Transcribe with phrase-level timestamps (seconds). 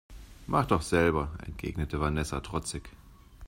[0.47, 2.89] Mach doch selber, entgegnete Vanessa trotzig.